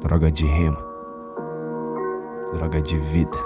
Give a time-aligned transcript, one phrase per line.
[0.00, 0.78] Droga de rima.
[2.54, 3.36] Droga de vida.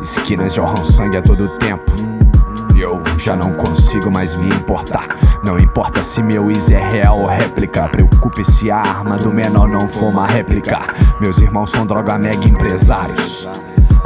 [0.00, 1.92] Esquinas jorram sangue a todo tempo.
[2.74, 5.08] Eu já não consigo mais me importar.
[5.44, 7.88] Não importa se meu is é real ou réplica.
[7.88, 10.80] Preocupe se a arma do menor não for uma réplica.
[11.20, 13.46] Meus irmãos são droga mega empresários.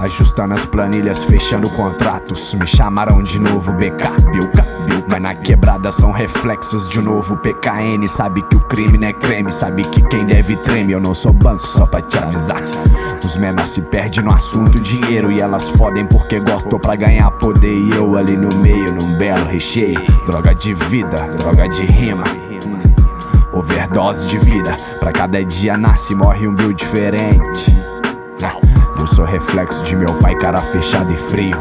[0.01, 2.55] Ajustando as planilhas, fechando contratos.
[2.55, 5.05] Me chamaram de novo BK, Bilka, Bilka.
[5.07, 8.09] Mas na quebrada são reflexos de um novo PKN.
[8.09, 10.95] Sabe que o crime não é creme, sabe que quem deve treme.
[10.95, 12.63] Eu não sou banco, só pra te avisar.
[13.23, 15.31] Os menores se perdem no assunto dinheiro.
[15.31, 17.77] E elas fodem porque gostam pra ganhar poder.
[17.77, 20.01] E eu ali no meio, num belo recheio.
[20.25, 22.25] Droga de vida, droga de rima.
[23.53, 24.79] Overdose de vida.
[24.99, 27.90] Pra cada dia nasce e morre um bill diferente.
[29.01, 31.57] Eu sou reflexo de meu pai, cara fechado e frio.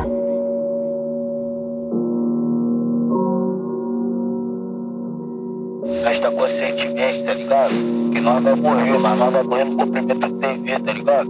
[6.04, 7.70] Gasta conscientemente, tá ligado?
[8.12, 11.30] Que nós vai morrer, mas nós vai morrer no cumprimento do dever, tá ligado?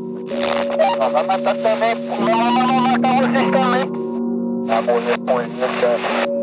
[0.98, 1.96] Nós vai matar também.
[2.10, 4.66] Nós vamos matar vocês também.
[4.66, 6.39] Vai morrer polícia.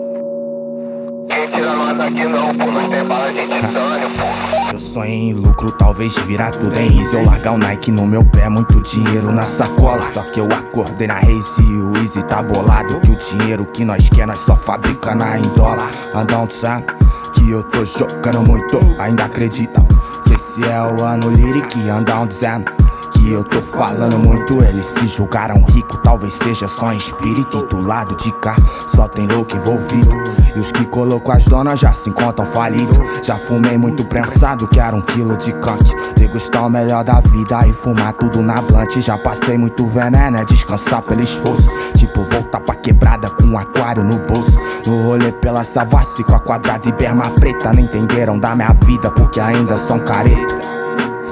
[4.73, 7.15] Eu sonhei em lucro, talvez virar tudo em Easy.
[7.15, 10.03] Eu largar o Nike no meu pé, muito dinheiro na sacola.
[10.05, 13.01] Só que eu acordei na Race e o Easy tá bolado.
[13.01, 15.91] Que o dinheiro que nós quer, nós só fabrica na em dólar.
[16.15, 16.87] Andão, sabe?
[17.35, 19.85] Que eu tô jogando muito, ainda acredita.
[20.27, 22.65] Que esse é o ano lyric, andão dizendo.
[23.13, 27.59] Que eu tô falando muito, eles se julgaram rico, talvez seja só em espírito.
[27.59, 30.11] E do lado de cá só tem louco envolvido.
[30.55, 32.95] E os que colocou as donas já se encontram falido.
[33.23, 35.95] Já fumei muito prensado, quero um quilo de canque.
[36.17, 38.97] Degustar o melhor da vida e fumar tudo na blunt.
[39.01, 41.71] Já passei muito veneno, é descansar pelo esforço.
[41.97, 44.59] Tipo, voltar pra quebrada com um aquário no bolso.
[44.87, 47.73] No rolê pela Savassi com a quadrada e berma preta.
[47.73, 50.57] Não entenderam da minha vida porque ainda são careta.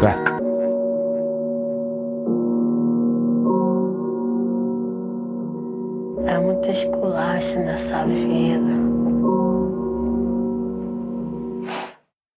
[0.00, 0.33] Fé.
[6.44, 9.13] Muito esculacho nessa vida.